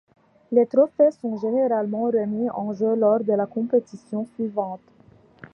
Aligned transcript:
Les 0.51 0.65
trophées 0.65 1.11
sont 1.11 1.37
généralement 1.37 2.05
remis 2.05 2.49
en 2.49 2.73
jeu 2.73 2.95
lors 2.95 3.23
de 3.23 3.33
la 3.33 3.45
compétition 3.45 4.25
suivante. 4.33 4.81